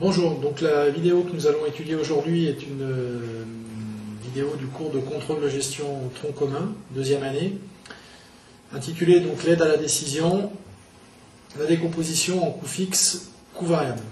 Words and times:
Bonjour, 0.00 0.38
donc 0.38 0.60
la 0.60 0.90
vidéo 0.90 1.24
que 1.24 1.32
nous 1.32 1.48
allons 1.48 1.66
étudier 1.66 1.96
aujourd'hui 1.96 2.46
est 2.46 2.62
une 2.62 2.82
euh, 2.82 3.44
vidéo 4.22 4.54
du 4.54 4.66
cours 4.66 4.92
de 4.92 5.00
contrôle 5.00 5.42
de 5.42 5.48
gestion 5.48 6.08
tronc 6.14 6.30
commun, 6.30 6.72
deuxième 6.92 7.24
année, 7.24 7.58
intitulée 8.72 9.18
donc 9.18 9.42
l'aide 9.42 9.60
à 9.60 9.66
la 9.66 9.76
décision, 9.76 10.52
la 11.58 11.66
décomposition 11.66 12.46
en 12.46 12.52
coûts 12.52 12.68
fixes, 12.68 13.32
coûts 13.54 13.66
variables. 13.66 14.04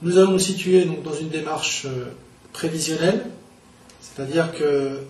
Nous 0.00 0.16
allons 0.16 0.30
nous 0.30 0.38
situer 0.38 0.86
donc 0.86 1.02
dans 1.02 1.12
une 1.12 1.28
démarche 1.28 1.84
euh, 1.84 2.06
prévisionnelle, 2.54 3.26
c'est-à-dire 4.00 4.52
que 4.54 5.02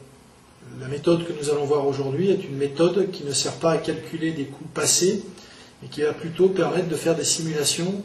la 0.81 0.89
méthode 0.89 1.27
que 1.27 1.33
nous 1.33 1.51
allons 1.51 1.65
voir 1.65 1.87
aujourd'hui 1.87 2.31
est 2.31 2.45
une 2.45 2.57
méthode 2.57 3.11
qui 3.11 3.25
ne 3.25 3.33
sert 3.33 3.55
pas 3.55 3.73
à 3.73 3.79
calculer 3.79 4.33
des 4.33 4.45
coûts 4.45 4.69
passés, 4.75 5.25
mais 5.83 5.89
qui 5.89 6.03
va 6.03 6.13
plutôt 6.13 6.49
permettre 6.49 6.89
de 6.89 6.95
faire 6.95 7.15
des 7.15 7.25
simulations 7.25 8.03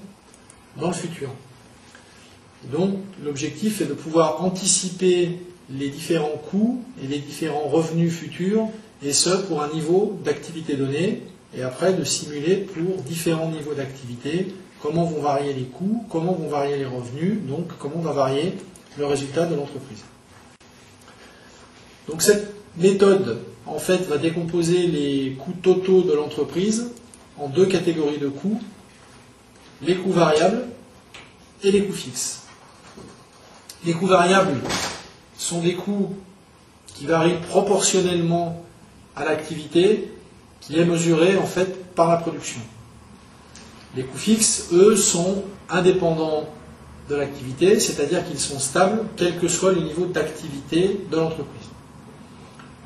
dans 0.78 0.88
le 0.88 0.94
futur. 0.94 1.30
Donc 2.72 2.96
l'objectif 3.24 3.82
est 3.82 3.86
de 3.86 3.94
pouvoir 3.94 4.44
anticiper 4.44 5.40
les 5.70 5.90
différents 5.90 6.42
coûts 6.50 6.84
et 7.04 7.08
les 7.08 7.20
différents 7.20 7.68
revenus 7.68 8.14
futurs, 8.14 8.68
et 9.04 9.14
ce 9.14 9.30
pour 9.30 9.64
un 9.64 9.74
niveau 9.74 10.20
d'activité 10.24 10.76
donné, 10.76 11.24
et 11.56 11.64
après 11.64 11.94
de 11.94 12.04
simuler 12.04 12.58
pour 12.58 13.02
différents 13.04 13.50
niveaux 13.50 13.74
d'activité 13.74 14.48
comment 14.82 15.04
vont 15.04 15.22
varier 15.22 15.54
les 15.54 15.64
coûts, 15.64 16.06
comment 16.10 16.34
vont 16.34 16.48
varier 16.48 16.78
les 16.78 16.86
revenus, 16.86 17.40
donc 17.48 17.68
comment 17.78 18.00
va 18.00 18.12
varier 18.12 18.54
le 18.98 19.06
résultat 19.06 19.46
de 19.46 19.56
l'entreprise. 19.56 20.04
Donc 22.08 22.22
cette 22.22 22.54
méthode, 22.78 23.40
va 24.10 24.18
décomposer 24.18 24.88
les 24.88 25.32
coûts 25.40 25.54
totaux 25.62 26.02
de 26.02 26.14
l'entreprise 26.14 26.92
en 27.38 27.48
deux 27.48 27.66
catégories 27.66 28.18
de 28.18 28.28
coûts, 28.28 28.62
les 29.82 29.96
coûts 29.96 30.12
variables 30.12 30.64
et 31.64 31.72
les 31.72 31.84
coûts 31.86 31.94
fixes. 31.94 32.42
Les 33.86 33.94
coûts 33.94 34.08
variables 34.08 34.60
sont 35.38 35.62
des 35.62 35.74
coûts 35.74 36.16
qui 36.88 37.06
varient 37.06 37.40
proportionnellement 37.50 38.64
à 39.16 39.26
l'activité 39.26 40.12
qui 40.60 40.78
est 40.78 40.86
mesurée 40.86 41.38
en 41.38 41.46
fait 41.46 41.94
par 41.96 42.10
la 42.10 42.18
production. 42.18 42.62
Les 43.96 44.04
coûts 44.04 44.18
fixes, 44.18 44.68
eux, 44.72 44.96
sont 44.96 45.44
indépendants 45.70 46.48
de 47.10 47.16
l'activité, 47.16 47.80
c'est-à-dire 47.80 48.26
qu'ils 48.26 48.40
sont 48.40 48.60
stables 48.60 49.04
quel 49.18 49.38
que 49.40 49.48
soit 49.48 49.72
le 49.72 49.82
niveau 49.82 50.06
d'activité 50.06 51.02
de 51.10 51.18
l'entreprise. 51.18 51.70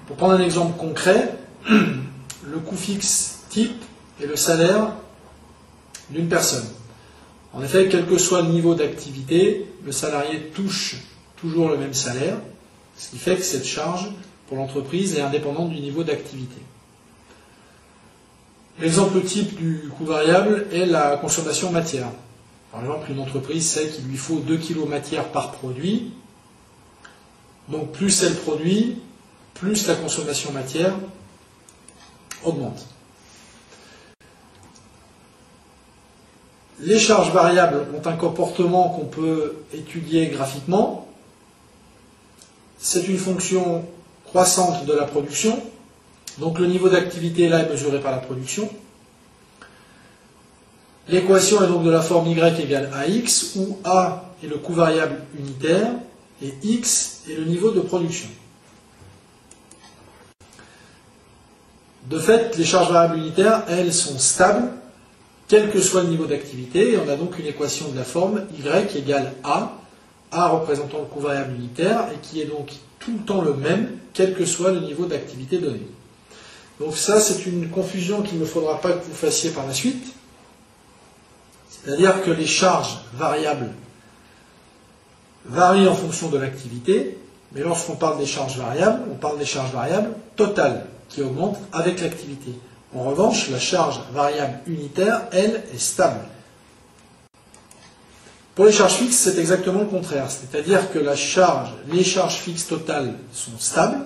Pour 0.08 0.18
prendre 0.18 0.34
un 0.34 0.42
exemple 0.42 0.78
concret, 0.78 1.36
le 1.70 2.60
coût 2.60 2.76
fixe 2.76 3.44
type 3.50 3.84
est 4.22 4.28
le 4.28 4.36
salaire 4.36 4.94
d'une 6.10 6.28
personne. 6.28 6.66
En 7.54 7.64
effet, 7.64 7.88
quel 7.90 8.06
que 8.06 8.18
soit 8.18 8.42
le 8.42 8.50
niveau 8.50 8.76
d'activité, 8.76 9.66
le 9.84 9.92
salarié 9.92 10.52
touche 10.54 10.98
toujours 11.38 11.70
le 11.70 11.78
même 11.78 11.94
salaire, 11.94 12.38
ce 12.98 13.10
qui 13.10 13.18
fait 13.18 13.36
que 13.36 13.44
cette 13.44 13.66
charge 13.66 14.12
pour 14.48 14.58
l'entreprise 14.58 15.16
est 15.16 15.22
indépendante 15.22 15.70
du 15.70 15.80
niveau 15.80 16.04
d'activité. 16.04 16.62
L'exemple 18.80 19.22
type 19.22 19.56
du 19.56 19.90
coût 19.98 20.06
variable 20.06 20.68
est 20.72 20.86
la 20.86 21.18
consommation 21.18 21.72
matière. 21.72 22.10
Par 22.72 22.82
exemple, 22.82 23.10
une 23.10 23.20
entreprise 23.20 23.68
sait 23.68 23.88
qu'il 23.88 24.06
lui 24.06 24.18
faut 24.18 24.40
2 24.40 24.58
kg 24.58 24.86
matière 24.88 25.30
par 25.32 25.54
produit. 25.54 26.12
Donc 27.70 27.94
plus 27.94 28.24
elle 28.24 28.36
produit, 28.36 28.98
plus 29.56 29.88
la 29.88 29.96
consommation 29.96 30.52
matière 30.52 30.94
augmente. 32.44 32.86
Les 36.82 37.00
charges 37.00 37.32
variables 37.32 37.86
ont 37.96 38.08
un 38.08 38.16
comportement 38.16 38.90
qu'on 38.90 39.06
peut 39.06 39.56
étudier 39.74 40.28
graphiquement. 40.28 41.08
C'est 42.78 43.08
une 43.08 43.18
fonction 43.18 43.86
croissante 44.26 44.86
de 44.86 44.94
la 44.94 45.06
production. 45.06 45.58
Donc 46.38 46.60
le 46.60 46.68
niveau 46.68 46.90
d'activité 46.90 47.48
là 47.48 47.62
est 47.64 47.70
mesuré 47.70 48.02
par 48.02 48.12
la 48.12 48.18
production. 48.18 48.70
L'équation 51.08 51.64
est 51.64 51.68
donc 51.68 51.84
de 51.84 51.92
la 51.92 52.02
forme 52.02 52.28
y 52.28 52.38
égale 52.40 52.92
ax, 52.94 53.56
où 53.56 53.78
a 53.86 54.26
est 54.44 54.48
le 54.48 54.58
coût 54.58 54.74
variable 54.74 55.22
unitaire 55.40 55.92
et 56.42 56.54
x 56.64 57.22
est 57.30 57.36
le 57.36 57.46
niveau 57.46 57.72
de 57.72 57.80
production. 57.80 58.28
De 62.10 62.20
fait, 62.20 62.56
les 62.58 62.64
charges 62.66 62.92
variables 62.92 63.18
unitaires, 63.18 63.64
elles, 63.68 63.94
sont 63.94 64.20
stables, 64.20 64.70
quel 65.48 65.72
que 65.72 65.82
soit 65.82 66.04
le 66.04 66.10
niveau 66.10 66.26
d'activité, 66.26 66.94
et 66.94 66.98
on 66.98 67.10
a 67.10 67.16
donc 67.16 67.40
une 67.40 67.48
équation 67.48 67.90
de 67.90 67.98
la 67.98 68.04
forme 68.04 68.44
y 68.58 68.98
égale 68.98 69.34
a, 69.44 69.74
a 70.32 70.48
représentant 70.50 71.00
le 71.00 71.06
coût 71.06 71.20
variable 71.20 71.56
unitaire, 71.56 72.06
et 72.14 72.18
qui 72.22 72.42
est 72.42 72.46
donc 72.46 72.74
tout 73.00 73.12
le 73.12 73.26
temps 73.26 73.42
le 73.42 73.56
même, 73.56 73.90
quel 74.14 74.36
que 74.36 74.46
soit 74.46 74.72
le 74.72 74.82
niveau 74.82 75.06
d'activité 75.06 75.58
donné. 75.58 75.82
Donc 76.80 76.96
ça, 76.96 77.20
c'est 77.20 77.46
une 77.46 77.70
confusion 77.70 78.22
qu'il 78.22 78.40
ne 78.40 78.46
faudra 78.46 78.82
pas 78.82 78.92
que 78.92 79.04
vous 79.04 79.14
fassiez 79.14 79.50
par 79.50 79.66
la 79.66 79.74
suite. 79.74 80.06
C'est-à-dire 81.70 82.22
que 82.24 82.32
les 82.32 82.46
charges 82.46 83.00
variables 83.14 83.72
varient 85.46 85.88
en 85.88 85.96
fonction 85.96 86.30
de 86.30 86.38
l'activité, 86.38 87.18
mais 87.54 87.62
lorsqu'on 87.62 87.96
parle 87.96 88.18
des 88.20 88.26
charges 88.26 88.58
variables, 88.58 89.04
on 89.12 89.16
parle 89.16 89.40
des 89.40 89.46
charges 89.46 89.72
variables 89.72 90.12
totales 90.36 90.86
qui 91.16 91.22
augmente 91.22 91.58
avec 91.72 92.02
l'activité. 92.02 92.52
En 92.94 93.04
revanche, 93.04 93.50
la 93.50 93.60
charge 93.60 94.02
variable 94.14 94.60
unitaire, 94.68 95.22
elle, 95.32 95.64
est 95.74 95.80
stable. 95.80 96.20
Pour 98.54 98.66
les 98.66 98.72
charges 98.74 98.96
fixes, 98.96 99.16
c'est 99.18 99.40
exactement 99.40 99.80
le 99.80 99.86
contraire. 99.88 100.28
C'est-à-dire 100.30 100.92
que 100.92 101.00
les 101.00 102.04
charges 102.04 102.36
fixes 102.36 102.68
totales 102.68 103.16
sont 103.32 103.58
stables. 103.60 104.06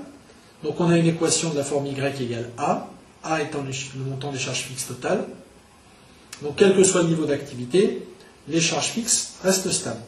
Donc 0.64 0.80
on 0.80 0.90
a 0.90 0.98
une 0.98 1.08
équation 1.08 1.50
de 1.50 1.58
la 1.58 1.64
forme 1.64 1.88
y 1.88 1.92
égale 1.92 2.50
a, 2.58 2.88
a 3.24 3.42
étant 3.42 3.64
le 3.64 4.04
montant 4.04 4.32
des 4.32 4.40
charges 4.40 4.62
fixes 4.62 4.88
totales. 4.88 5.26
Donc 6.44 6.56
quel 6.58 6.76
que 6.76 6.84
soit 6.84 7.02
le 7.02 7.10
niveau 7.10 7.26
d'activité, 7.26 8.08
les 8.48 8.62
charges 8.62 8.88
fixes 8.90 9.34
restent 9.44 9.72
stables. 9.72 10.02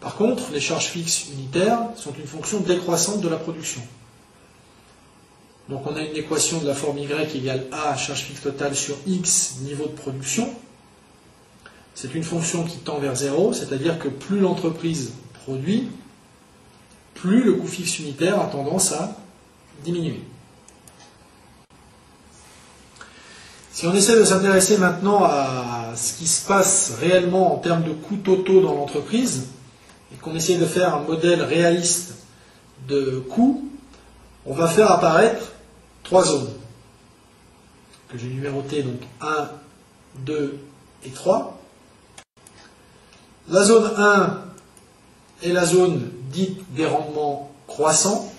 Par 0.00 0.14
contre, 0.14 0.52
les 0.52 0.60
charges 0.60 0.86
fixes 0.86 1.26
unitaires 1.32 1.80
sont 1.96 2.12
une 2.12 2.26
fonction 2.26 2.60
décroissante 2.60 3.20
de 3.20 3.28
la 3.28 3.36
production. 3.36 3.82
Donc 5.68 5.86
on 5.86 5.94
a 5.96 6.00
une 6.00 6.16
équation 6.16 6.60
de 6.60 6.66
la 6.66 6.74
forme 6.74 6.98
y 6.98 7.04
égale 7.04 7.66
a 7.72 7.96
charge 7.96 8.22
fixe 8.22 8.40
totale 8.40 8.74
sur 8.74 8.96
x 9.06 9.56
niveau 9.62 9.84
de 9.84 9.92
production. 9.92 10.48
C'est 11.94 12.14
une 12.14 12.22
fonction 12.22 12.64
qui 12.64 12.78
tend 12.78 12.98
vers 12.98 13.16
0, 13.16 13.52
c'est-à-dire 13.52 13.98
que 13.98 14.08
plus 14.08 14.38
l'entreprise 14.38 15.12
produit, 15.44 15.88
plus 17.14 17.42
le 17.42 17.54
coût 17.54 17.66
fixe 17.66 17.98
unitaire 17.98 18.40
a 18.40 18.46
tendance 18.46 18.92
à 18.92 19.16
diminuer. 19.84 20.22
Si 23.72 23.86
on 23.86 23.94
essaie 23.94 24.18
de 24.18 24.24
s'intéresser 24.24 24.78
maintenant 24.78 25.22
à 25.24 25.92
ce 25.94 26.14
qui 26.14 26.26
se 26.26 26.46
passe 26.46 26.94
réellement 27.00 27.54
en 27.54 27.58
termes 27.58 27.84
de 27.84 27.92
coûts 27.92 28.16
totaux 28.16 28.60
dans 28.60 28.74
l'entreprise, 28.74 29.48
et 30.12 30.16
qu'on 30.16 30.34
essaie 30.34 30.56
de 30.56 30.66
faire 30.66 30.94
un 30.94 31.02
modèle 31.02 31.42
réaliste 31.42 32.14
de 32.88 33.22
coûts, 33.28 33.68
on 34.46 34.54
va 34.54 34.66
faire 34.66 34.90
apparaître 34.90 35.52
trois 36.08 36.24
zones 36.24 36.48
que 38.08 38.16
j'ai 38.16 38.28
numérotées, 38.28 38.82
donc 38.82 39.00
1, 39.20 39.50
2 40.24 40.58
et 41.04 41.10
3. 41.10 41.60
La 43.50 43.62
zone 43.62 43.92
1 43.94 44.38
est 45.42 45.52
la 45.52 45.66
zone 45.66 46.10
dite 46.32 46.60
des 46.74 46.86
rendements 46.86 47.52
croissants, 47.66 48.32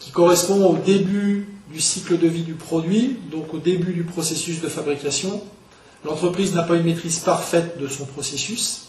qui 0.00 0.10
correspond 0.10 0.66
au 0.66 0.76
début 0.76 1.48
du 1.70 1.80
cycle 1.80 2.18
de 2.18 2.26
vie 2.26 2.42
du 2.42 2.54
produit, 2.54 3.20
donc 3.30 3.54
au 3.54 3.58
début 3.58 3.92
du 3.92 4.02
processus 4.02 4.60
de 4.60 4.68
fabrication. 4.68 5.40
L'entreprise 6.04 6.56
n'a 6.56 6.64
pas 6.64 6.74
une 6.74 6.86
maîtrise 6.86 7.20
parfaite 7.20 7.78
de 7.78 7.86
son 7.86 8.04
processus, 8.04 8.88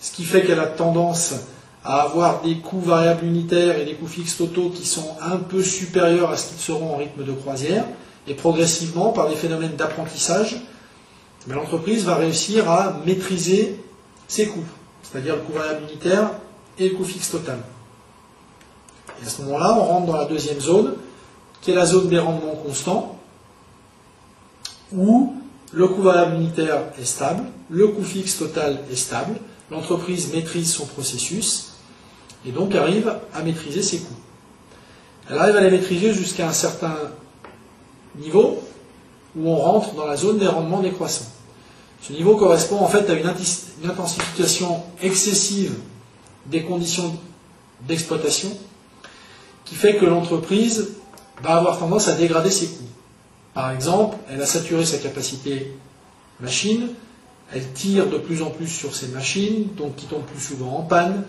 ce 0.00 0.10
qui 0.10 0.24
fait 0.24 0.44
qu'elle 0.44 0.58
a 0.58 0.66
tendance 0.66 1.34
à 1.84 2.02
avoir 2.02 2.42
des 2.42 2.58
coûts 2.58 2.80
variables 2.80 3.24
unitaires 3.24 3.78
et 3.78 3.84
des 3.84 3.94
coûts 3.94 4.06
fixes 4.06 4.36
totaux 4.36 4.70
qui 4.70 4.86
sont 4.86 5.16
un 5.20 5.38
peu 5.38 5.62
supérieurs 5.62 6.30
à 6.30 6.36
ce 6.36 6.48
qu'ils 6.48 6.60
seront 6.60 6.94
en 6.94 6.96
rythme 6.98 7.24
de 7.24 7.32
croisière, 7.32 7.84
et 8.28 8.34
progressivement, 8.34 9.10
par 9.10 9.28
des 9.28 9.34
phénomènes 9.34 9.74
d'apprentissage, 9.74 10.60
l'entreprise 11.48 12.04
va 12.04 12.14
réussir 12.14 12.70
à 12.70 13.00
maîtriser 13.04 13.80
ses 14.28 14.46
coûts, 14.46 14.64
c'est-à-dire 15.02 15.36
le 15.36 15.42
coût 15.42 15.52
variable 15.52 15.82
unitaire 15.90 16.30
et 16.78 16.88
le 16.88 16.94
coût 16.94 17.04
fixe 17.04 17.30
total. 17.30 17.58
Et 19.20 19.26
à 19.26 19.28
ce 19.28 19.42
moment-là, 19.42 19.76
on 19.76 19.84
rentre 19.84 20.06
dans 20.06 20.16
la 20.16 20.26
deuxième 20.26 20.60
zone, 20.60 20.94
qui 21.60 21.72
est 21.72 21.74
la 21.74 21.86
zone 21.86 22.08
des 22.08 22.18
rendements 22.18 22.54
constants, 22.54 23.18
où 24.92 25.34
le 25.72 25.88
coût 25.88 26.02
variable 26.02 26.36
unitaire 26.36 26.82
est 27.00 27.04
stable, 27.04 27.44
le 27.70 27.88
coût 27.88 28.04
fixe 28.04 28.38
total 28.38 28.80
est 28.90 28.96
stable, 28.96 29.34
l'entreprise 29.70 30.32
maîtrise 30.32 30.72
son 30.72 30.86
processus, 30.86 31.71
et 32.46 32.50
donc 32.50 32.74
arrive 32.74 33.14
à 33.34 33.42
maîtriser 33.42 33.82
ses 33.82 33.98
coûts. 33.98 34.14
Elle 35.30 35.38
arrive 35.38 35.56
à 35.56 35.60
les 35.60 35.70
maîtriser 35.70 36.12
jusqu'à 36.12 36.48
un 36.48 36.52
certain 36.52 36.96
niveau 38.16 38.62
où 39.36 39.48
on 39.48 39.56
rentre 39.56 39.94
dans 39.94 40.06
la 40.06 40.16
zone 40.16 40.38
des 40.38 40.46
rendements 40.46 40.80
décroissants. 40.80 41.30
Ce 42.02 42.12
niveau 42.12 42.36
correspond 42.36 42.78
en 42.78 42.88
fait 42.88 43.08
à 43.08 43.14
une 43.14 43.30
intensification 43.84 44.82
excessive 45.00 45.74
des 46.46 46.62
conditions 46.64 47.16
d'exploitation 47.86 48.50
qui 49.64 49.74
fait 49.76 49.96
que 49.96 50.04
l'entreprise 50.04 50.90
va 51.42 51.56
avoir 51.56 51.78
tendance 51.78 52.08
à 52.08 52.14
dégrader 52.14 52.50
ses 52.50 52.66
coûts. 52.66 52.88
Par 53.54 53.70
exemple, 53.70 54.16
elle 54.30 54.42
a 54.42 54.46
saturé 54.46 54.84
sa 54.84 54.98
capacité 54.98 55.72
machine, 56.40 56.88
elle 57.54 57.70
tire 57.72 58.08
de 58.08 58.18
plus 58.18 58.42
en 58.42 58.50
plus 58.50 58.68
sur 58.68 58.94
ses 58.94 59.08
machines, 59.08 59.68
donc 59.76 59.96
qui 59.96 60.06
tombent 60.06 60.24
plus 60.24 60.42
souvent 60.42 60.78
en 60.78 60.82
panne, 60.82 61.24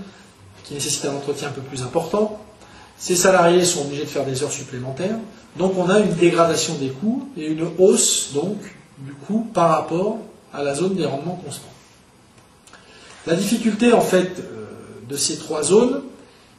qui 0.63 0.73
nécessitent 0.73 1.05
un 1.05 1.15
entretien 1.15 1.49
un 1.49 1.51
peu 1.51 1.61
plus 1.61 1.83
important. 1.83 2.39
Ses 2.97 3.15
salariés 3.15 3.65
sont 3.65 3.81
obligés 3.81 4.03
de 4.03 4.09
faire 4.09 4.25
des 4.25 4.43
heures 4.43 4.51
supplémentaires. 4.51 5.17
Donc 5.57 5.77
on 5.77 5.89
a 5.89 5.99
une 5.99 6.13
dégradation 6.13 6.75
des 6.75 6.89
coûts 6.89 7.29
et 7.37 7.47
une 7.47 7.67
hausse 7.77 8.31
donc 8.33 8.57
du 8.99 9.13
coût 9.13 9.47
par 9.53 9.69
rapport 9.69 10.17
à 10.53 10.63
la 10.63 10.73
zone 10.73 10.95
des 10.95 11.05
rendements 11.05 11.39
constants. 11.43 11.73
La 13.25 13.35
difficulté 13.35 13.93
en 13.93 14.01
fait 14.01 14.39
euh, 14.39 14.65
de 15.09 15.17
ces 15.17 15.37
trois 15.37 15.63
zones 15.63 16.01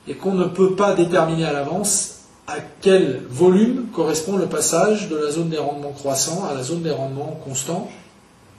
est 0.09 0.15
qu'on 0.15 0.35
ne 0.35 0.47
peut 0.47 0.75
pas 0.75 0.95
déterminer 0.95 1.45
à 1.45 1.53
l'avance 1.53 2.21
à 2.47 2.57
quel 2.81 3.23
volume 3.29 3.87
correspond 3.93 4.37
le 4.37 4.47
passage 4.47 5.09
de 5.09 5.17
la 5.17 5.31
zone 5.31 5.49
des 5.49 5.59
rendements 5.59 5.93
croissants 5.93 6.45
à 6.45 6.55
la 6.55 6.63
zone 6.63 6.83
des 6.83 6.91
rendements 6.91 7.41
constants 7.45 7.91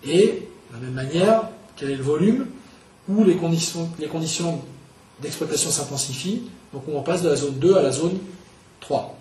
et 0.03 0.47
de 0.69 0.73
la 0.73 0.79
même 0.79 0.93
manière 0.93 1.43
quel 1.75 1.91
est 1.91 1.95
le 1.95 2.03
volume 2.03 2.47
où 3.07 3.23
les 3.23 3.35
conditions, 3.35 3.89
les 3.99 4.07
conditions 4.07 4.61
d'exploitation 5.21 5.69
s'intensifient, 5.71 6.43
donc 6.73 6.83
on 6.87 7.01
passe 7.01 7.21
de 7.21 7.29
la 7.29 7.35
zone 7.35 7.55
2 7.55 7.77
à 7.77 7.81
la 7.81 7.91
zone 7.91 8.17
3. 8.81 9.15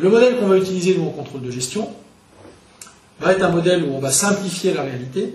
Le 0.00 0.08
modèle 0.08 0.38
qu'on 0.38 0.46
va 0.46 0.58
utiliser 0.58 0.96
nous 0.96 1.06
en 1.06 1.10
contrôle 1.10 1.42
de 1.42 1.50
gestion 1.50 1.88
va 3.20 3.32
être 3.32 3.42
un 3.42 3.50
modèle 3.50 3.84
où 3.84 3.92
on 3.94 3.98
va 3.98 4.12
simplifier 4.12 4.72
la 4.72 4.82
réalité, 4.82 5.34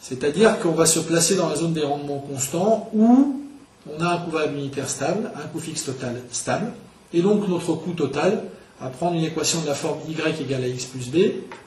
c'est-à-dire 0.00 0.58
qu'on 0.60 0.72
va 0.72 0.86
se 0.86 1.00
placer 1.00 1.34
dans 1.36 1.48
la 1.48 1.56
zone 1.56 1.72
des 1.72 1.84
rendements 1.84 2.18
constants 2.18 2.90
où 2.92 3.40
on 3.88 4.02
a 4.02 4.14
un 4.14 4.18
coût 4.18 4.30
variable 4.30 4.58
unitaire 4.58 4.88
stable, 4.88 5.30
un 5.34 5.46
coût 5.48 5.60
fixe 5.60 5.84
total 5.84 6.20
stable, 6.30 6.72
et 7.14 7.22
donc 7.22 7.48
notre 7.48 7.74
coût 7.74 7.92
total 7.92 8.44
va 8.80 8.88
prendre 8.88 9.14
une 9.14 9.24
équation 9.24 9.60
de 9.62 9.66
la 9.66 9.74
forme 9.74 9.98
y 10.08 10.42
égale 10.42 10.64
à 10.64 10.68
x 10.68 10.84
plus 10.86 11.10
b, 11.10 11.16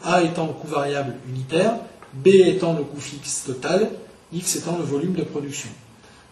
a 0.04 0.21
étant 0.24 0.48
le 0.48 0.54
coût 0.54 0.68
variable 0.68 1.16
unitaire, 1.30 1.77
b 2.13 2.27
étant 2.27 2.74
le 2.74 2.83
coût 2.83 3.00
fixe 3.00 3.44
total, 3.45 3.89
x 4.33 4.57
étant 4.57 4.77
le 4.77 4.83
volume 4.83 5.13
de 5.13 5.24
production. 5.24 5.69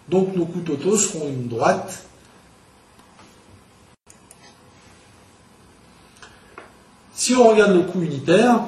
Donc 0.09 0.36
nos 0.36 0.45
coûts 0.45 0.62
totaux 0.62 0.98
seront 0.98 1.27
une 1.27 1.48
droite 1.48 2.06
Si 7.21 7.36
on 7.36 7.48
regarde 7.48 7.75
le 7.75 7.83
coût 7.83 8.01
unitaire, 8.01 8.62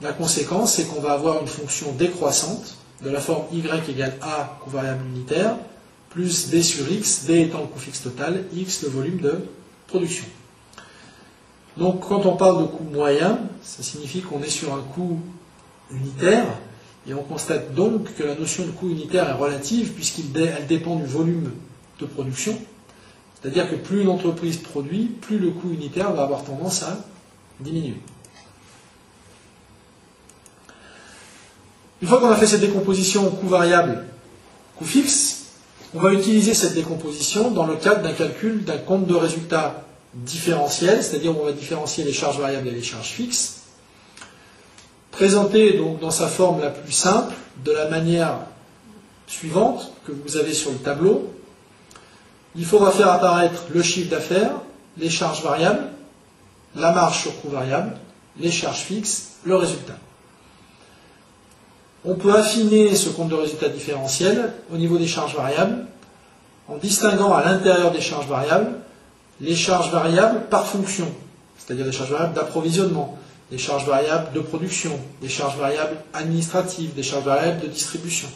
la 0.00 0.12
conséquence, 0.12 0.74
c'est 0.74 0.84
qu'on 0.84 1.00
va 1.00 1.10
avoir 1.14 1.40
une 1.40 1.48
fonction 1.48 1.90
décroissante 1.90 2.76
de 3.02 3.10
la 3.10 3.18
forme 3.18 3.46
y 3.52 3.58
égale 3.58 4.14
a, 4.20 4.56
coût 4.62 4.70
variable 4.70 5.04
unitaire, 5.06 5.56
plus 6.10 6.48
b 6.48 6.60
sur 6.60 6.88
x, 6.88 7.24
b 7.26 7.30
étant 7.30 7.62
le 7.62 7.66
coût 7.66 7.80
fixe 7.80 8.04
total, 8.04 8.44
x 8.54 8.84
le 8.84 8.90
volume 8.90 9.18
de 9.18 9.44
production. 9.88 10.24
Donc 11.76 12.06
quand 12.06 12.24
on 12.26 12.36
parle 12.36 12.62
de 12.62 12.68
coût 12.68 12.84
moyen, 12.84 13.40
ça 13.60 13.82
signifie 13.82 14.22
qu'on 14.22 14.40
est 14.40 14.50
sur 14.50 14.72
un 14.72 14.82
coût 14.94 15.18
unitaire, 15.90 16.46
et 17.08 17.14
on 17.14 17.22
constate 17.22 17.74
donc 17.74 18.14
que 18.16 18.22
la 18.22 18.34
notion 18.34 18.64
de 18.66 18.70
coût 18.70 18.90
unitaire 18.90 19.28
est 19.28 19.32
relative 19.32 19.92
puisqu'elle 19.92 20.66
dépend 20.66 20.96
du 20.96 21.06
volume 21.06 21.52
de 22.00 22.06
production. 22.06 22.58
C'est-à-dire 23.40 23.70
que 23.70 23.76
plus 23.76 24.02
une 24.02 24.08
entreprise 24.08 24.56
produit, 24.58 25.04
plus 25.20 25.38
le 25.38 25.50
coût 25.50 25.70
unitaire 25.70 26.12
va 26.12 26.24
avoir 26.24 26.42
tendance 26.44 26.82
à 26.82 26.98
diminuer. 27.60 27.96
Une 32.02 32.08
fois 32.08 32.20
qu'on 32.20 32.28
a 32.28 32.36
fait 32.36 32.46
cette 32.46 32.60
décomposition 32.60 33.30
coût 33.30 33.46
variable, 33.46 34.04
coût 34.76 34.84
fixe, 34.84 35.44
on 35.94 36.00
va 36.00 36.12
utiliser 36.12 36.54
cette 36.54 36.74
décomposition 36.74 37.50
dans 37.52 37.66
le 37.66 37.76
cadre 37.76 38.02
d'un 38.02 38.12
calcul 38.12 38.64
d'un 38.64 38.78
compte 38.78 39.06
de 39.06 39.14
résultat 39.14 39.86
différentiel, 40.14 41.02
c'est-à-dire 41.02 41.38
on 41.38 41.44
va 41.44 41.52
différencier 41.52 42.04
les 42.04 42.12
charges 42.12 42.38
variables 42.38 42.68
et 42.68 42.72
les 42.72 42.82
charges 42.82 43.10
fixes, 43.10 43.65
présenté 45.16 45.72
donc 45.78 45.98
dans 45.98 46.10
sa 46.10 46.28
forme 46.28 46.60
la 46.60 46.68
plus 46.68 46.92
simple, 46.92 47.32
de 47.64 47.72
la 47.72 47.88
manière 47.88 48.36
suivante 49.26 49.90
que 50.06 50.12
vous 50.12 50.36
avez 50.36 50.52
sur 50.52 50.70
le 50.70 50.76
tableau. 50.76 51.32
Il 52.54 52.66
faudra 52.66 52.90
faire 52.90 53.08
apparaître 53.08 53.62
le 53.72 53.82
chiffre 53.82 54.10
d'affaires, 54.10 54.52
les 54.98 55.08
charges 55.08 55.42
variables, 55.42 55.84
la 56.74 56.92
marge 56.92 57.22
sur 57.22 57.40
coût 57.40 57.48
variable, 57.48 57.96
les 58.38 58.50
charges 58.50 58.82
fixes, 58.82 59.36
le 59.44 59.56
résultat. 59.56 59.96
On 62.04 62.14
peut 62.14 62.34
affiner 62.34 62.94
ce 62.94 63.08
compte 63.08 63.30
de 63.30 63.34
résultat 63.36 63.70
différentiel 63.70 64.52
au 64.70 64.76
niveau 64.76 64.98
des 64.98 65.06
charges 65.06 65.34
variables 65.34 65.86
en 66.68 66.76
distinguant 66.76 67.32
à 67.32 67.42
l'intérieur 67.42 67.90
des 67.90 68.02
charges 68.02 68.28
variables 68.28 68.72
les 69.40 69.54
charges 69.54 69.90
variables 69.90 70.46
par 70.50 70.66
fonction, 70.66 71.08
c'est-à-dire 71.58 71.86
des 71.86 71.92
charges 71.92 72.10
variables 72.10 72.34
d'approvisionnement, 72.34 73.18
des 73.50 73.58
charges 73.58 73.86
variables 73.86 74.32
de 74.32 74.40
production, 74.40 74.98
des 75.20 75.28
charges 75.28 75.56
variables 75.56 75.96
administratives, 76.12 76.94
des 76.94 77.02
charges 77.02 77.24
variables 77.24 77.60
de 77.60 77.68
distribution. 77.68 78.28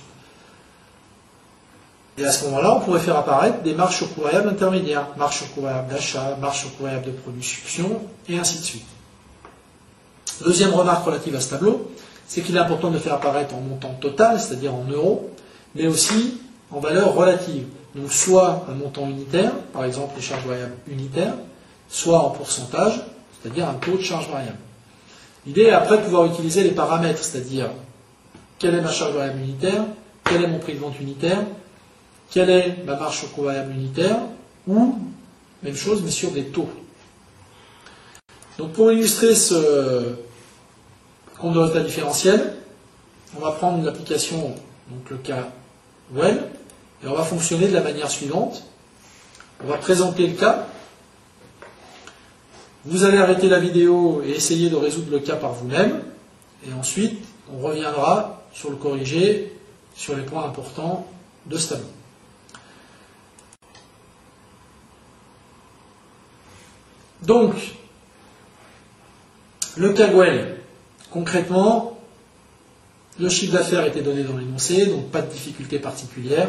Et 2.18 2.24
à 2.24 2.32
ce 2.32 2.44
moment-là, 2.46 2.76
on 2.76 2.80
pourrait 2.80 3.00
faire 3.00 3.16
apparaître 3.16 3.62
des 3.62 3.74
marges 3.74 3.96
sur 3.96 4.14
coût 4.14 4.22
intermédiaires, 4.26 5.06
marge 5.16 5.38
sur 5.38 5.46
d'achat, 5.88 6.36
marge 6.40 6.60
sur 6.60 6.76
coût 6.76 6.84
variable 6.84 7.06
de 7.06 7.12
production, 7.12 8.02
et 8.28 8.38
ainsi 8.38 8.58
de 8.58 8.64
suite. 8.64 8.86
Deuxième 10.44 10.72
remarque 10.72 11.04
relative 11.04 11.34
à 11.34 11.40
ce 11.40 11.50
tableau, 11.50 11.90
c'est 12.26 12.42
qu'il 12.42 12.56
est 12.56 12.60
important 12.60 12.90
de 12.90 12.98
faire 12.98 13.14
apparaître 13.14 13.54
en 13.54 13.60
montant 13.60 13.94
total, 14.00 14.38
c'est-à-dire 14.38 14.74
en 14.74 14.84
euros, 14.84 15.30
mais 15.74 15.86
aussi 15.86 16.40
en 16.70 16.78
valeur 16.78 17.14
relative. 17.14 17.66
Donc 17.94 18.12
soit 18.12 18.66
un 18.68 18.74
montant 18.74 19.08
unitaire, 19.08 19.52
par 19.72 19.84
exemple 19.84 20.14
les 20.16 20.22
charges 20.22 20.46
variables 20.46 20.76
unitaires, 20.88 21.34
soit 21.88 22.18
en 22.18 22.30
pourcentage, 22.30 23.00
c'est-à-dire 23.42 23.68
un 23.68 23.74
taux 23.74 23.96
de 23.96 24.02
charge 24.02 24.28
variable. 24.30 24.58
L'idée 25.46 25.62
est 25.62 25.70
après 25.70 25.98
de 25.98 26.02
pouvoir 26.02 26.26
utiliser 26.26 26.62
les 26.62 26.72
paramètres, 26.72 27.22
c'est-à-dire 27.22 27.70
quelle 28.58 28.74
est 28.74 28.80
ma 28.80 28.90
charge 28.90 29.14
variable 29.14 29.40
unitaire, 29.40 29.84
quel 30.24 30.44
est 30.44 30.46
mon 30.46 30.58
prix 30.58 30.74
de 30.74 30.78
vente 30.78 31.00
unitaire, 31.00 31.38
quelle 32.30 32.50
est 32.50 32.84
ma 32.84 32.96
marge 32.96 33.18
sur 33.18 33.32
coût 33.32 33.44
variable 33.44 33.72
unitaire, 33.72 34.18
ou, 34.66 34.98
même 35.62 35.76
chose, 35.76 36.02
mais 36.04 36.10
sur 36.10 36.30
des 36.30 36.44
taux. 36.44 36.68
Donc 38.58 38.72
pour 38.72 38.92
illustrer 38.92 39.34
ce 39.34 40.14
compte 41.38 41.54
de 41.54 41.58
résultat 41.58 41.80
différentiel, 41.80 42.54
on 43.36 43.40
va 43.40 43.52
prendre 43.52 43.84
l'application, 43.84 44.54
donc 44.90 45.08
le 45.10 45.16
cas 45.16 45.48
Well, 46.12 46.42
et 47.02 47.06
on 47.06 47.14
va 47.14 47.22
fonctionner 47.22 47.68
de 47.68 47.74
la 47.74 47.82
manière 47.82 48.10
suivante. 48.10 48.64
On 49.64 49.68
va 49.68 49.76
présenter 49.76 50.26
le 50.26 50.34
cas. 50.34 50.66
Vous 52.84 53.04
allez 53.04 53.18
arrêter 53.18 53.48
la 53.48 53.58
vidéo 53.58 54.22
et 54.26 54.30
essayer 54.30 54.70
de 54.70 54.76
résoudre 54.76 55.10
le 55.10 55.18
cas 55.18 55.36
par 55.36 55.52
vous-même. 55.52 56.02
Et 56.66 56.72
ensuite, 56.72 57.18
on 57.52 57.58
reviendra 57.58 58.42
sur 58.52 58.70
le 58.70 58.76
corrigé, 58.76 59.52
sur 59.94 60.16
les 60.16 60.22
points 60.22 60.44
importants 60.44 61.06
de 61.46 61.56
ce 61.56 61.70
tableau. 61.70 61.86
Donc, 67.22 67.54
le 69.76 69.92
Kagwell, 69.92 70.56
concrètement, 71.10 71.98
le 73.18 73.28
chiffre 73.28 73.52
d'affaires 73.52 73.84
était 73.86 74.00
donné 74.00 74.24
dans 74.24 74.36
l'énoncé, 74.36 74.86
donc 74.86 75.10
pas 75.10 75.20
de 75.20 75.30
difficulté 75.30 75.78
particulière. 75.78 76.48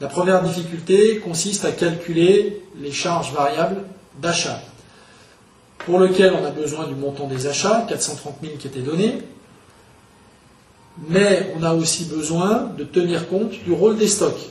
La 0.00 0.08
première 0.08 0.42
difficulté 0.42 1.18
consiste 1.18 1.66
à 1.66 1.72
calculer 1.72 2.62
les 2.76 2.92
charges 2.92 3.32
variables 3.32 3.82
d'achat, 4.20 4.62
pour 5.86 5.98
lequel 5.98 6.34
on 6.34 6.44
a 6.44 6.50
besoin 6.50 6.86
du 6.86 6.94
montant 6.94 7.26
des 7.26 7.46
achats, 7.46 7.86
430 7.88 8.36
000 8.42 8.56
qui 8.58 8.66
était 8.66 8.80
donné, 8.80 9.22
mais 11.08 11.52
on 11.58 11.62
a 11.62 11.72
aussi 11.72 12.04
besoin 12.04 12.70
de 12.76 12.84
tenir 12.84 13.28
compte 13.28 13.52
du 13.64 13.72
rôle 13.72 13.96
des 13.96 14.08
stocks. 14.08 14.50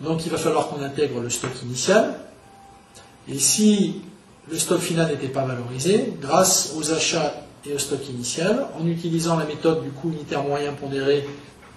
Donc 0.00 0.24
il 0.24 0.32
va 0.32 0.38
falloir 0.38 0.68
qu'on 0.68 0.82
intègre 0.82 1.20
le 1.20 1.30
stock 1.30 1.50
initial, 1.62 2.14
et 3.28 3.38
si 3.38 4.02
le 4.50 4.58
stock 4.58 4.80
final 4.80 5.08
n'était 5.08 5.28
pas 5.28 5.44
valorisé, 5.44 6.12
grâce 6.20 6.74
aux 6.76 6.92
achats 6.92 7.34
et 7.64 7.74
au 7.74 7.78
stock 7.78 8.08
initial, 8.08 8.66
en 8.80 8.86
utilisant 8.86 9.36
la 9.36 9.44
méthode 9.44 9.82
du 9.82 9.90
coût 9.90 10.10
unitaire 10.10 10.42
moyen 10.44 10.72
pondéré 10.72 11.26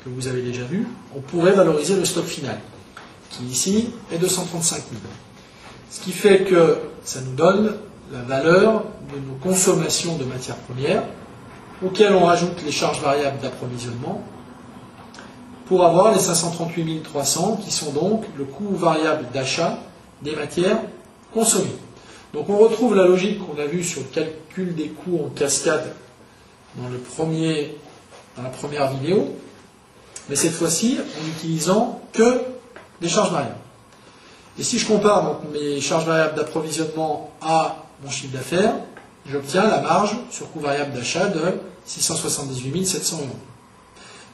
que 0.03 0.09
vous 0.09 0.27
avez 0.27 0.41
déjà 0.41 0.63
vu, 0.63 0.87
on 1.15 1.19
pourrait 1.19 1.53
valoriser 1.53 1.95
le 1.95 2.05
stock 2.05 2.25
final, 2.25 2.59
qui 3.31 3.43
ici 3.45 3.89
est 4.11 4.17
de 4.17 4.27
135 4.27 4.75
000. 4.75 4.85
Ce 5.89 5.99
qui 6.01 6.11
fait 6.11 6.43
que 6.43 6.77
ça 7.03 7.21
nous 7.21 7.33
donne 7.33 7.73
la 8.11 8.21
valeur 8.21 8.83
de 9.13 9.19
nos 9.19 9.35
consommations 9.41 10.15
de 10.17 10.25
matières 10.25 10.57
premières, 10.57 11.03
auxquelles 11.83 12.13
on 12.13 12.25
rajoute 12.25 12.63
les 12.65 12.71
charges 12.71 13.01
variables 13.01 13.39
d'approvisionnement, 13.39 14.23
pour 15.67 15.85
avoir 15.85 16.11
les 16.13 16.19
538 16.19 17.03
300 17.03 17.59
qui 17.63 17.71
sont 17.71 17.91
donc 17.91 18.25
le 18.37 18.43
coût 18.43 18.75
variable 18.75 19.25
d'achat 19.33 19.77
des 20.23 20.35
matières 20.35 20.79
consommées. 21.31 21.75
Donc 22.33 22.49
on 22.49 22.57
retrouve 22.57 22.95
la 22.95 23.05
logique 23.05 23.39
qu'on 23.39 23.61
a 23.61 23.65
vue 23.65 23.83
sur 23.83 24.01
le 24.01 24.07
calcul 24.07 24.75
des 24.75 24.87
coûts 24.87 25.21
en 25.25 25.29
cascade 25.29 25.93
dans, 26.75 26.89
le 26.89 26.97
premier, 26.97 27.75
dans 28.35 28.43
la 28.43 28.49
première 28.49 28.91
vidéo, 28.91 29.35
mais 30.27 30.35
cette 30.35 30.53
fois-ci 30.53 30.97
en 30.99 31.27
utilisant 31.27 32.01
que 32.13 32.41
des 33.01 33.09
charges 33.09 33.31
variables. 33.31 33.55
Et 34.57 34.63
si 34.63 34.77
je 34.79 34.87
compare 34.87 35.39
mes 35.53 35.79
charges 35.79 36.05
variables 36.05 36.35
d'approvisionnement 36.35 37.31
à 37.41 37.77
mon 38.03 38.09
chiffre 38.09 38.33
d'affaires, 38.33 38.73
j'obtiens 39.25 39.67
la 39.67 39.81
marge 39.81 40.17
sur 40.31 40.51
coût 40.51 40.59
variable 40.59 40.93
d'achat 40.93 41.27
de 41.27 41.41
678 41.85 42.85
700 42.85 43.17
euros. 43.17 43.27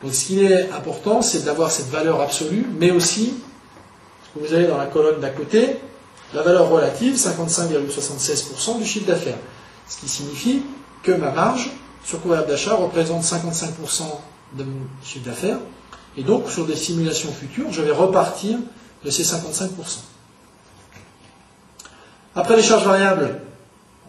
Donc 0.04 0.14
ce 0.14 0.26
qui 0.26 0.44
est 0.44 0.70
important, 0.72 1.22
c'est 1.22 1.46
d'avoir 1.46 1.72
cette 1.72 1.90
valeur 1.90 2.22
absolue, 2.22 2.66
mais 2.80 2.92
aussi, 2.92 3.34
ce 4.24 4.40
que 4.40 4.46
vous 4.46 4.54
avez 4.54 4.68
dans 4.68 4.78
la 4.78 4.86
colonne 4.86 5.20
d'à 5.20 5.30
côté, 5.30 5.78
la 6.34 6.42
valeur 6.42 6.70
relative, 6.70 7.16
55,76% 7.16 8.80
du 8.80 8.86
chiffre 8.86 9.08
d'affaires. 9.08 9.38
Ce 9.88 10.00
qui 10.00 10.08
signifie 10.08 10.64
que 11.04 11.12
ma 11.12 11.32
marge 11.32 11.72
sur 12.04 12.22
coût 12.22 12.30
variable 12.30 12.50
d'achat 12.50 12.76
représente 12.76 13.24
55% 13.24 14.04
de 14.58 14.64
mon 14.64 14.82
chiffre 15.04 15.26
d'affaires. 15.26 15.58
Et 16.18 16.24
donc, 16.24 16.50
sur 16.50 16.66
des 16.66 16.76
simulations 16.76 17.32
futures, 17.32 17.72
je 17.72 17.82
vais 17.82 17.92
repartir 17.92 18.58
de 19.04 19.10
ces 19.10 19.24
55%. 19.24 19.70
Après 22.36 22.56
les 22.56 22.64
charges 22.64 22.86
variables, 22.86 23.40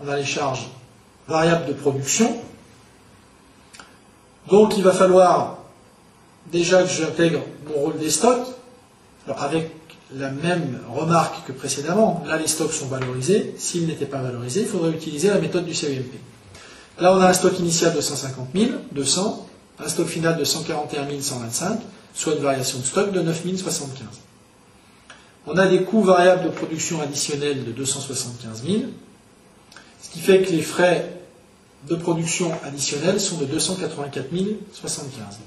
on 0.03 0.09
a 0.09 0.17
les 0.17 0.25
charges 0.25 0.69
variables 1.29 1.67
de 1.67 1.73
production. 1.73 2.37
Donc, 4.49 4.76
il 4.76 4.85
va 4.85 4.93
falloir 4.93 5.59
déjà 6.53 6.83
que 6.83 6.88
j'intègre 6.88 7.41
mon 7.69 7.81
rôle 7.81 7.99
des 7.99 8.11
stocks, 8.11 8.47
alors 9.26 9.43
avec 9.43 9.73
la 10.15 10.31
même 10.31 10.79
remarque 10.95 11.47
que 11.47 11.53
précédemment. 11.53 12.23
Là, 12.26 12.37
les 12.37 12.47
stocks 12.47 12.73
sont 12.73 12.87
valorisés. 12.87 13.55
S'ils 13.59 13.87
n'étaient 13.87 14.07
pas 14.07 14.23
valorisés, 14.23 14.61
il 14.61 14.67
faudrait 14.67 14.93
utiliser 14.93 15.29
la 15.29 15.38
méthode 15.38 15.65
du 15.65 15.75
CEMP. 15.75 16.12
Là, 17.00 17.12
on 17.12 17.21
a 17.21 17.29
un 17.29 17.33
stock 17.33 17.59
initial 17.59 17.95
de 17.95 18.00
150 18.00 18.49
000, 18.55 18.71
200, 18.93 19.47
un 19.85 19.88
stock 19.88 20.07
final 20.07 20.38
de 20.38 20.45
141 20.45 21.21
125, 21.21 21.81
soit 22.15 22.35
une 22.35 22.43
variation 22.43 22.79
de 22.79 22.85
stock 22.85 23.12
de 23.12 23.21
9 23.21 23.43
075. 23.57 24.07
On 25.49 25.59
a 25.59 25.67
des 25.67 25.83
coûts 25.83 26.03
variables 26.03 26.45
de 26.45 26.49
production 26.49 27.00
additionnels 27.03 27.65
de 27.65 27.73
275 27.73 28.65
000, 28.65 28.83
ce 30.07 30.13
qui 30.13 30.21
fait 30.21 30.43
que 30.43 30.53
les 30.53 30.63
frais 30.63 31.11
de 31.89 31.97
production 31.97 32.53
additionnels 32.63 33.21
sont 33.21 33.39
de 33.39 33.45
284 33.47 34.29
075. 34.73 35.39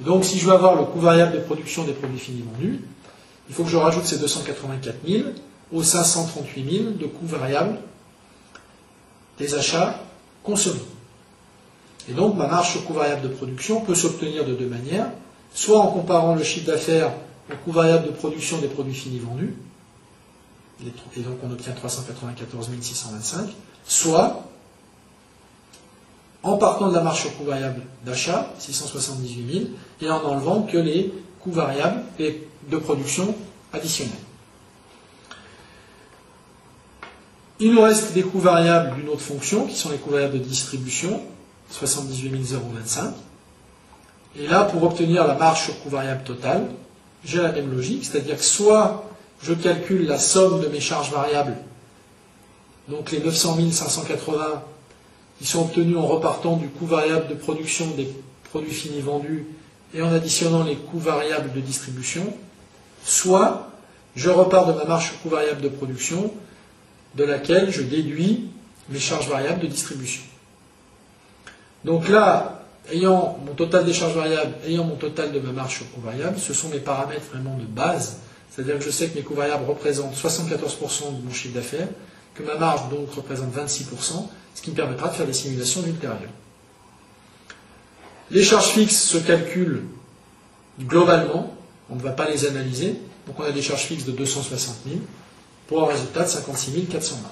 donc, 0.00 0.24
si 0.24 0.38
je 0.38 0.46
veux 0.46 0.52
avoir 0.52 0.76
le 0.76 0.84
coût 0.84 1.00
variable 1.00 1.32
de 1.32 1.38
production 1.40 1.82
des 1.82 1.92
produits 1.92 2.20
finis 2.20 2.44
vendus, 2.52 2.80
il 3.48 3.54
faut 3.54 3.64
que 3.64 3.68
je 3.68 3.76
rajoute 3.76 4.04
ces 4.04 4.18
284 4.18 4.96
000 5.06 5.24
aux 5.72 5.82
538 5.82 6.70
000 6.70 6.90
de 6.92 7.06
coûts 7.06 7.26
variables 7.26 7.78
des 9.38 9.54
achats 9.54 9.98
consommés. 10.44 10.78
Et 12.08 12.12
donc, 12.12 12.36
ma 12.36 12.46
marge 12.46 12.70
sur 12.70 12.84
coût 12.84 12.94
variable 12.94 13.22
de 13.22 13.34
production 13.34 13.80
peut 13.80 13.96
s'obtenir 13.96 14.44
de 14.44 14.54
deux 14.54 14.68
manières, 14.68 15.10
soit 15.52 15.80
en 15.80 15.88
comparant 15.88 16.36
le 16.36 16.44
chiffre 16.44 16.66
d'affaires 16.66 17.10
au 17.52 17.56
coût 17.64 17.72
variable 17.72 18.06
de 18.06 18.12
production 18.12 18.58
des 18.58 18.68
produits 18.68 18.94
finis 18.94 19.18
vendus, 19.18 19.54
et 21.16 21.20
donc 21.20 21.38
on 21.42 21.50
obtient 21.50 21.72
394 21.72 22.70
625, 22.80 23.50
soit 23.86 24.44
en 26.42 26.56
partant 26.58 26.88
de 26.88 26.94
la 26.94 27.02
marge 27.02 27.20
sur 27.20 27.36
coût 27.36 27.44
variable 27.44 27.82
d'achat, 28.04 28.50
678 28.58 29.52
000, 29.52 29.64
et 30.00 30.10
en 30.10 30.24
enlevant 30.24 30.62
que 30.62 30.76
les 30.76 31.12
coûts 31.40 31.52
variables 31.52 32.02
de 32.18 32.76
production 32.78 33.34
additionnels. 33.72 34.12
Il 37.60 37.74
nous 37.74 37.80
reste 37.80 38.12
des 38.12 38.22
coûts 38.22 38.40
variables 38.40 38.96
d'une 38.96 39.08
autre 39.08 39.20
fonction, 39.20 39.66
qui 39.66 39.76
sont 39.76 39.90
les 39.90 39.98
coûts 39.98 40.10
variables 40.10 40.34
de 40.34 40.38
distribution, 40.38 41.20
78 41.70 42.34
025. 42.42 43.14
Et 44.36 44.48
là, 44.48 44.64
pour 44.64 44.82
obtenir 44.82 45.26
la 45.26 45.34
marge 45.34 45.64
sur 45.64 45.80
coût 45.80 45.90
variable 45.90 46.24
totale, 46.24 46.68
j'ai 47.24 47.40
la 47.40 47.52
même 47.52 47.72
logique, 47.72 48.04
c'est-à-dire 48.04 48.36
que 48.36 48.44
soit 48.44 49.04
je 49.42 49.54
calcule 49.54 50.06
la 50.06 50.18
somme 50.18 50.60
de 50.60 50.68
mes 50.68 50.80
charges 50.80 51.10
variables, 51.10 51.56
donc 52.88 53.10
les 53.10 53.20
900 53.20 53.58
580 53.70 54.62
qui 55.38 55.46
sont 55.46 55.62
obtenus 55.62 55.96
en 55.96 56.06
repartant 56.06 56.56
du 56.56 56.68
coût 56.68 56.86
variable 56.86 57.28
de 57.28 57.34
production 57.34 57.86
des 57.96 58.08
produits 58.44 58.72
finis 58.72 59.00
vendus 59.00 59.46
et 59.94 60.02
en 60.02 60.12
additionnant 60.12 60.62
les 60.62 60.76
coûts 60.76 60.98
variables 60.98 61.52
de 61.52 61.60
distribution, 61.60 62.22
soit 63.04 63.68
je 64.14 64.30
repars 64.30 64.66
de 64.66 64.72
ma 64.72 64.84
marge 64.84 65.14
coût 65.22 65.30
variable 65.30 65.60
de 65.60 65.68
production, 65.68 66.32
de 67.14 67.24
laquelle 67.24 67.70
je 67.70 67.82
déduis 67.82 68.48
mes 68.88 68.98
charges 68.98 69.28
variables 69.28 69.60
de 69.60 69.66
distribution. 69.66 70.22
Donc 71.84 72.08
là, 72.08 72.62
ayant 72.92 73.38
mon 73.44 73.54
total 73.54 73.84
des 73.84 73.92
charges 73.92 74.14
variables, 74.14 74.54
ayant 74.66 74.84
mon 74.84 74.96
total 74.96 75.32
de 75.32 75.40
ma 75.40 75.52
marge 75.52 75.82
coût 75.94 76.00
variable, 76.00 76.38
ce 76.38 76.54
sont 76.54 76.68
mes 76.68 76.78
paramètres 76.78 77.26
vraiment 77.32 77.56
de 77.56 77.64
base. 77.64 78.18
C'est-à-dire 78.54 78.78
que 78.78 78.84
je 78.84 78.90
sais 78.90 79.08
que 79.08 79.16
mes 79.16 79.22
coûts 79.22 79.34
variables 79.34 79.64
représentent 79.64 80.14
74% 80.14 81.16
de 81.16 81.24
mon 81.24 81.32
chiffre 81.32 81.54
d'affaires, 81.54 81.88
que 82.34 82.42
ma 82.42 82.56
marge 82.56 82.88
donc 82.90 83.12
représente 83.14 83.54
26%, 83.54 84.26
ce 84.54 84.62
qui 84.62 84.70
me 84.70 84.76
permettra 84.76 85.08
de 85.08 85.14
faire 85.14 85.26
des 85.26 85.32
simulations 85.32 85.82
ultérieures. 85.86 86.20
Les 88.30 88.42
charges 88.42 88.68
fixes 88.68 89.02
se 89.02 89.18
calculent 89.18 89.84
globalement, 90.80 91.54
on 91.90 91.96
ne 91.96 92.00
va 92.00 92.12
pas 92.12 92.28
les 92.28 92.46
analyser, 92.46 92.96
donc 93.26 93.38
on 93.38 93.42
a 93.42 93.52
des 93.52 93.62
charges 93.62 93.84
fixes 93.84 94.04
de 94.04 94.12
260 94.12 94.76
000 94.86 95.00
pour 95.66 95.82
un 95.84 95.86
résultat 95.86 96.24
de 96.24 96.28
56 96.28 96.86
420. 96.90 97.30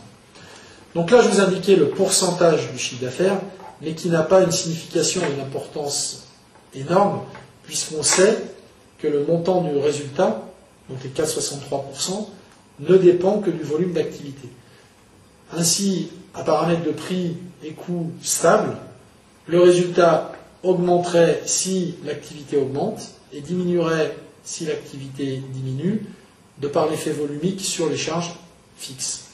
Donc 0.95 1.11
là, 1.11 1.23
je 1.23 1.29
vous 1.29 1.41
indiquais 1.41 1.77
le 1.77 1.89
pourcentage 1.89 2.71
du 2.73 2.79
chiffre 2.79 3.03
d'affaires, 3.03 3.39
mais 3.81 3.95
qui 3.95 4.09
n'a 4.09 4.23
pas 4.23 4.43
une 4.43 4.51
signification 4.51 5.23
et 5.23 5.35
une 5.35 5.41
importance 5.41 6.25
énorme, 6.75 7.23
puisqu'on 7.65 8.03
sait 8.03 8.43
que 8.99 9.07
le 9.07 9.25
montant 9.25 9.63
du 9.63 9.77
résultat, 9.79 10.50
donc 10.91 10.99
les 11.05 11.11
4,63%, 11.11 12.27
ne 12.81 12.97
dépend 12.97 13.39
que 13.39 13.51
du 13.51 13.63
volume 13.63 13.93
d'activité. 13.93 14.49
Ainsi, 15.53 16.09
à 16.35 16.43
paramètre 16.43 16.83
de 16.83 16.91
prix 16.91 17.37
et 17.65 17.73
coût 17.73 18.11
stable, 18.23 18.77
le 19.47 19.61
résultat 19.61 20.33
augmenterait 20.63 21.43
si 21.47 21.95
l'activité 22.05 22.57
augmente 22.57 23.01
et 23.33 23.41
diminuerait 23.41 24.17
si 24.45 24.67
l'activité 24.67 25.43
diminue, 25.53 26.07
de 26.59 26.69
par 26.69 26.89
l'effet 26.89 27.13
volumique 27.13 27.61
sur 27.61 27.89
les 27.89 27.97
charges 27.97 28.35
fixes. 28.77 29.25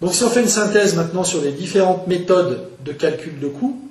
Donc 0.00 0.14
si 0.14 0.24
on 0.24 0.30
fait 0.30 0.42
une 0.42 0.48
synthèse 0.48 0.94
maintenant 0.94 1.24
sur 1.24 1.40
les 1.40 1.52
différentes 1.52 2.06
méthodes 2.06 2.68
de 2.84 2.92
calcul 2.92 3.38
de 3.38 3.48
coûts, 3.48 3.85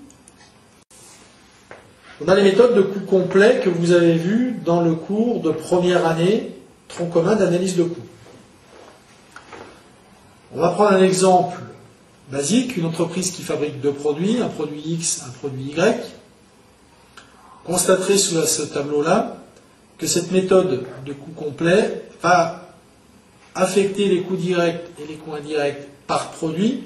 on 2.21 2.27
a 2.27 2.35
les 2.35 2.43
méthodes 2.43 2.75
de 2.75 2.81
coûts 2.81 3.05
complets 3.05 3.61
que 3.63 3.69
vous 3.69 3.91
avez 3.91 4.13
vues 4.13 4.55
dans 4.63 4.81
le 4.81 4.95
cours 4.95 5.41
de 5.41 5.51
première 5.51 6.05
année 6.05 6.51
tronc 6.87 7.07
commun 7.07 7.35
d'analyse 7.35 7.75
de 7.75 7.83
coûts. 7.83 8.05
On 10.53 10.59
va 10.59 10.69
prendre 10.69 10.91
un 10.91 11.03
exemple 11.03 11.59
basique, 12.31 12.77
une 12.77 12.85
entreprise 12.85 13.31
qui 13.31 13.41
fabrique 13.41 13.81
deux 13.81 13.91
produits, 13.91 14.39
un 14.41 14.47
produit 14.47 14.81
X, 14.85 15.23
un 15.27 15.31
produit 15.31 15.71
Y. 15.71 16.05
Constaterez 17.65 18.17
sur 18.17 18.47
ce 18.47 18.61
tableau-là 18.61 19.37
que 19.97 20.07
cette 20.07 20.31
méthode 20.31 20.85
de 21.05 21.13
coût 21.13 21.31
complet 21.31 22.03
va 22.21 22.69
affecter 23.55 24.07
les 24.07 24.21
coûts 24.21 24.35
directs 24.35 24.85
et 25.01 25.07
les 25.07 25.15
coûts 25.15 25.33
indirects 25.33 25.87
par 26.07 26.31
produit 26.31 26.83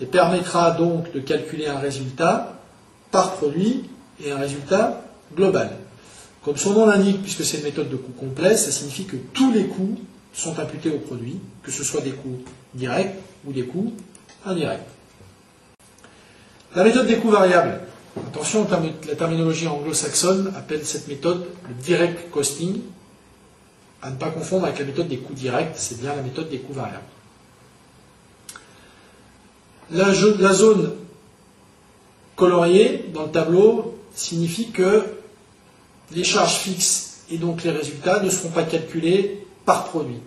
et 0.00 0.06
permettra 0.06 0.70
donc 0.72 1.12
de 1.12 1.20
calculer 1.20 1.66
un 1.66 1.78
résultat 1.78 2.54
par 3.10 3.32
produit 3.32 3.84
et 4.22 4.30
un 4.30 4.38
résultat 4.38 5.02
global. 5.34 5.70
Comme 6.44 6.56
son 6.56 6.74
nom 6.74 6.86
l'indique, 6.86 7.22
puisque 7.22 7.44
c'est 7.44 7.58
une 7.58 7.64
méthode 7.64 7.88
de 7.88 7.96
coût 7.96 8.12
complet, 8.12 8.56
ça 8.56 8.70
signifie 8.70 9.06
que 9.06 9.16
tous 9.16 9.50
les 9.52 9.66
coûts 9.66 9.98
sont 10.34 10.58
imputés 10.58 10.90
au 10.90 10.98
produit, 10.98 11.40
que 11.62 11.70
ce 11.70 11.82
soit 11.82 12.02
des 12.02 12.10
coûts 12.10 12.40
directs 12.74 13.14
ou 13.46 13.52
des 13.52 13.64
coûts 13.64 13.92
indirects. 14.44 14.80
La 16.74 16.84
méthode 16.84 17.06
des 17.06 17.16
coûts 17.16 17.30
variables. 17.30 17.80
Attention, 18.16 18.66
la 19.08 19.14
terminologie 19.14 19.66
anglo-saxonne 19.68 20.52
appelle 20.56 20.84
cette 20.84 21.08
méthode 21.08 21.46
le 21.68 21.74
direct 21.82 22.30
costing, 22.30 22.80
à 24.02 24.10
ne 24.10 24.16
pas 24.16 24.30
confondre 24.30 24.66
avec 24.66 24.78
la 24.78 24.84
méthode 24.84 25.08
des 25.08 25.18
coûts 25.18 25.32
directs, 25.32 25.72
c'est 25.76 26.00
bien 26.00 26.14
la 26.14 26.22
méthode 26.22 26.50
des 26.50 26.58
coûts 26.58 26.74
variables. 26.74 27.02
La, 29.90 30.08
la 30.40 30.52
zone 30.52 30.92
coloriée 32.36 33.06
dans 33.14 33.24
le 33.24 33.30
tableau 33.30 33.93
signifie 34.14 34.70
que 34.70 35.04
les 36.12 36.24
charges 36.24 36.56
fixes 36.58 37.20
et 37.30 37.38
donc 37.38 37.64
les 37.64 37.70
résultats 37.70 38.20
ne 38.22 38.30
seront 38.30 38.50
pas 38.50 38.64
calculés 38.64 39.46
par 39.64 39.84
produit, 39.84 40.20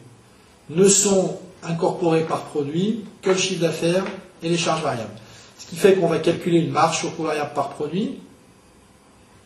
ne 0.70 0.88
sont 0.88 1.40
incorporés 1.64 2.26
par 2.26 2.46
produit 2.46 3.06
que 3.22 3.30
le 3.30 3.38
chiffre 3.38 3.62
d'affaires 3.62 4.06
et 4.44 4.50
les 4.50 4.58
charges 4.58 4.82
variables. 4.82 5.14
Ce 5.60 5.68
qui 5.68 5.76
fait 5.76 5.96
qu'on 5.96 6.08
va 6.08 6.20
calculer 6.20 6.60
une 6.60 6.72
marge 6.72 7.00
sur 7.00 7.16
coût 7.16 7.24
variable 7.24 7.54
par 7.54 7.70
produit, 7.70 8.20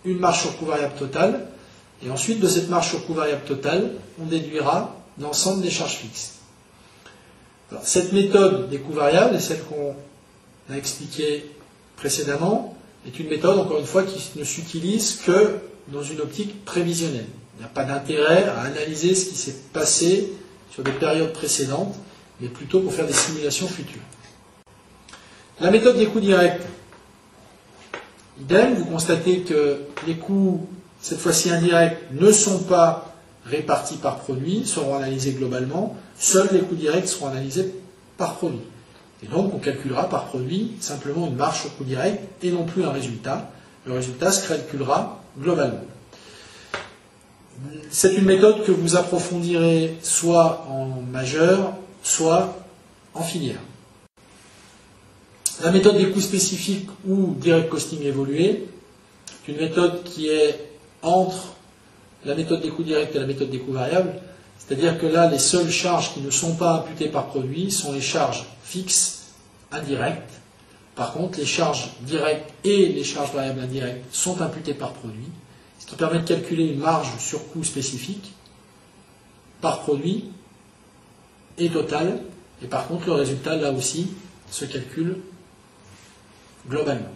une 0.06 0.20
marge 0.20 0.42
sur 0.42 0.58
coût 0.58 0.66
variable 0.66 0.96
totale, 0.98 1.48
Et 2.04 2.10
ensuite, 2.10 2.40
de 2.40 2.48
cette 2.48 2.70
marge 2.70 2.90
sur 2.90 3.06
coût 3.06 3.14
variable 3.14 3.44
totale, 3.46 3.94
on 4.20 4.26
déduira 4.26 4.96
l'ensemble 5.20 5.62
des 5.62 5.70
charges 5.70 5.98
fixes. 5.98 6.34
cette 7.84 8.12
méthode 8.12 8.70
des 8.70 8.80
coûts 8.80 8.92
variables, 8.92 9.36
et 9.36 9.40
celle 9.40 9.64
qu'on 9.64 9.96
a 10.70 10.76
expliquée 10.78 11.50
précédemment, 11.96 12.76
est 13.08 13.20
une 13.20 13.30
méthode, 13.30 13.58
encore 13.60 13.80
une 13.80 13.86
fois, 13.86 14.04
qui 14.04 14.38
ne 14.38 14.44
s'utilise 14.44 15.18
que 15.26 15.60
dans 15.88 16.04
une 16.04 16.22
optique 16.22 16.64
prévisionnelle. 16.66 17.26
Il 17.58 17.60
n'y 17.60 17.66
a 17.66 17.70
pas 17.70 17.84
d'intérêt 17.84 18.46
à 18.46 18.62
analyser 18.62 19.16
ce 19.16 19.30
qui 19.30 19.36
s'est 19.36 19.56
passé 19.74 20.32
sur 20.72 20.84
des 20.84 20.92
périodes 20.92 21.34
précédentes, 21.34 21.96
mais 22.40 22.48
plutôt 22.48 22.80
pour 22.80 22.94
faire 22.94 23.08
des 23.08 23.14
simulations 23.14 23.68
futures. 23.68 24.02
La 25.60 25.70
méthode 25.70 25.98
des 25.98 26.08
coûts 26.08 26.20
directs. 26.20 26.62
Idem, 28.40 28.74
vous 28.76 28.86
constatez 28.86 29.42
que 29.42 29.82
les 30.08 30.16
coûts, 30.16 30.68
cette 31.02 31.20
fois-ci 31.20 31.52
indirects, 31.52 31.98
ne 32.14 32.32
sont 32.32 32.60
pas 32.64 33.14
répartis 33.46 33.98
par 33.98 34.20
produit, 34.20 34.66
seront 34.66 34.96
analysés 34.96 35.34
globalement. 35.34 35.96
Seuls 36.18 36.50
les 36.52 36.62
coûts 36.62 36.76
directs 36.76 37.08
seront 37.08 37.28
analysés 37.28 37.72
par 38.18 38.36
produit. 38.36 38.62
Et 39.24 39.28
donc, 39.28 39.54
on 39.54 39.60
calculera 39.60 40.10
par 40.10 40.26
produit 40.26 40.74
simplement 40.80 41.28
une 41.28 41.36
marge 41.36 41.62
sur 41.62 41.78
coût 41.78 41.84
direct 41.84 42.44
et 42.44 42.52
non 42.52 42.66
plus 42.66 42.84
un 42.84 42.92
résultat. 42.92 43.52
Le 43.86 43.94
résultat 43.94 44.32
se 44.32 44.48
calculera 44.48 45.22
globalement. 45.40 45.82
C'est 47.92 48.16
une 48.16 48.26
méthode 48.26 48.64
que 48.64 48.72
vous 48.72 48.96
approfondirez 48.96 49.98
soit 50.02 50.66
en 50.70 51.02
majeur, 51.02 51.74
soit 52.04 52.58
en 53.14 53.22
filière. 53.22 53.60
La 55.64 55.72
méthode 55.72 55.98
des 55.98 56.10
coûts 56.10 56.22
spécifiques 56.22 56.90
ou 57.08 57.36
direct 57.40 57.70
costing 57.70 58.02
évolué, 58.02 58.68
c'est 59.46 59.52
une 59.52 59.60
méthode 59.60 60.04
qui 60.04 60.30
est 60.30 60.58
entre 61.04 61.54
la 62.26 62.34
méthode 62.34 62.62
des 62.62 62.70
coûts 62.70 62.84
directs 62.84 63.16
et 63.16 63.20
la 63.20 63.28
méthode 63.28 63.50
des 63.52 63.60
coûts 63.60 63.74
variables. 63.74 64.14
C'est-à-dire 64.68 64.98
que 65.00 65.06
là, 65.06 65.30
les 65.30 65.40
seules 65.40 65.70
charges 65.70 66.14
qui 66.14 66.22
ne 66.22 66.30
sont 66.30 66.56
pas 66.56 66.74
imputées 66.76 67.10
par 67.10 67.28
produit 67.28 67.72
sont 67.72 67.92
les 67.92 68.02
charges 68.02 68.46
fixes, 68.64 69.22
indirectes. 69.72 70.40
Par 70.96 71.14
contre, 71.14 71.40
les 71.40 71.46
charges 71.46 71.90
directes 72.02 72.52
et 72.64 72.88
les 72.88 73.04
charges 73.04 73.34
variables 73.34 73.62
indirectes 73.62 74.06
sont 74.14 74.42
imputées 74.42 74.74
par 74.74 74.94
produit, 74.94 75.30
ce 75.80 75.88
qui 75.88 75.96
permet 75.96 76.20
de 76.20 76.28
calculer 76.28 76.68
une 76.68 76.80
marge 76.80 77.18
sur 77.20 77.48
coût 77.50 77.64
spécifique 77.64 78.34
par 79.62 79.82
produit 79.82 80.26
et 81.58 81.70
total. 81.70 82.20
Et 82.64 82.68
par 82.68 82.88
contre, 82.88 83.08
le 83.08 83.14
résultat, 83.14 83.56
là 83.56 83.72
aussi, 83.72 84.10
se 84.52 84.66
calcule 84.66 85.18
globalement. 86.70 87.10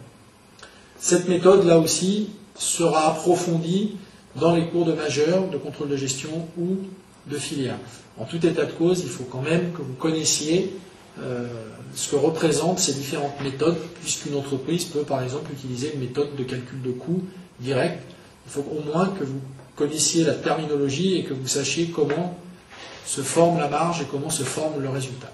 Cette 0.99 1.27
méthode, 1.27 1.65
là 1.65 1.77
aussi, 1.77 2.29
sera 2.57 3.11
approfondie 3.11 3.97
dans 4.35 4.55
les 4.55 4.67
cours 4.67 4.85
de 4.85 4.93
majeur, 4.93 5.47
de 5.49 5.57
contrôle 5.57 5.89
de 5.89 5.97
gestion 5.97 6.47
ou 6.57 6.77
de 7.27 7.37
filière. 7.37 7.77
En 8.17 8.25
tout 8.25 8.43
état 8.45 8.65
de 8.65 8.71
cause, 8.71 9.01
il 9.01 9.09
faut 9.09 9.25
quand 9.25 9.41
même 9.41 9.71
que 9.73 9.81
vous 9.81 9.93
connaissiez 9.93 10.73
euh, 11.21 11.47
ce 11.93 12.11
que 12.11 12.15
représentent 12.15 12.79
ces 12.79 12.93
différentes 12.93 13.39
méthodes, 13.41 13.77
puisqu'une 14.01 14.35
entreprise 14.35 14.85
peut 14.85 15.03
par 15.03 15.23
exemple 15.23 15.51
utiliser 15.51 15.93
une 15.93 15.99
méthode 15.99 16.35
de 16.35 16.43
calcul 16.43 16.81
de 16.81 16.91
coût 16.91 17.21
direct. 17.59 18.01
Il 18.45 18.51
faut 18.51 18.65
au 18.71 18.81
moins 18.81 19.07
que 19.07 19.23
vous 19.23 19.41
connaissiez 19.75 20.23
la 20.23 20.33
terminologie 20.33 21.15
et 21.17 21.23
que 21.23 21.33
vous 21.33 21.47
sachiez 21.47 21.87
comment 21.87 22.37
se 23.05 23.21
forme 23.21 23.59
la 23.59 23.69
marge 23.69 24.01
et 24.01 24.05
comment 24.05 24.29
se 24.29 24.43
forme 24.43 24.81
le 24.81 24.89
résultat. 24.89 25.31